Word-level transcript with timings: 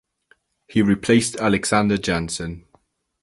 He 0.67 0.81
replaced 0.81 1.35
Aleksander 1.35 1.97
Janson. 2.01 2.65